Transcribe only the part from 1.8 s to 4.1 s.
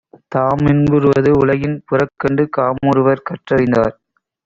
புறக்கண்டு காமுறுவர் கற்றறிந்தார்.